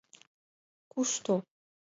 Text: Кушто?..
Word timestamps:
Кушто?.. 0.91 1.35